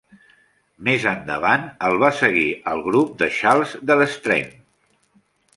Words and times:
Més 0.87 1.05
endavant, 1.11 1.67
el 1.89 1.99
va 2.05 2.11
seguir 2.21 2.47
al 2.73 2.83
grup 2.89 3.15
de 3.23 3.31
Charles 3.37 3.79
Delestraint. 3.93 4.53